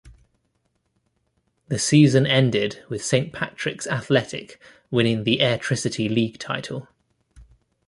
[1.67, 6.87] The season ended with Saint Patricks Athletic winning the Airtricty League title.